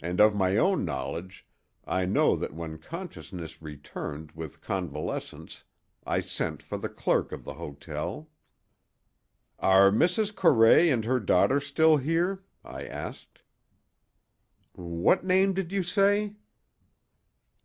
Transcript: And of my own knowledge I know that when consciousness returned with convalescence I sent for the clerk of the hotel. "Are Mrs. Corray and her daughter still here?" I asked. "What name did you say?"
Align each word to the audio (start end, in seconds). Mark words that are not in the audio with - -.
And 0.00 0.20
of 0.20 0.34
my 0.34 0.56
own 0.56 0.84
knowledge 0.84 1.46
I 1.84 2.06
know 2.06 2.34
that 2.34 2.52
when 2.52 2.76
consciousness 2.76 3.62
returned 3.62 4.32
with 4.32 4.60
convalescence 4.60 5.62
I 6.04 6.22
sent 6.22 6.60
for 6.60 6.76
the 6.76 6.88
clerk 6.88 7.30
of 7.30 7.44
the 7.44 7.54
hotel. 7.54 8.28
"Are 9.60 9.92
Mrs. 9.92 10.34
Corray 10.34 10.90
and 10.92 11.04
her 11.04 11.20
daughter 11.20 11.60
still 11.60 11.98
here?" 11.98 12.42
I 12.64 12.84
asked. 12.84 13.42
"What 14.72 15.24
name 15.24 15.52
did 15.54 15.70
you 15.70 15.84
say?" 15.84 16.34